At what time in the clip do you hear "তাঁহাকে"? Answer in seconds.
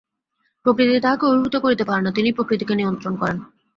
0.99-1.23